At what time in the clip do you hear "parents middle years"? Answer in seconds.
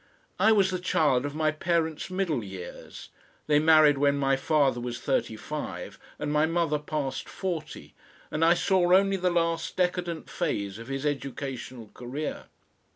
1.51-3.09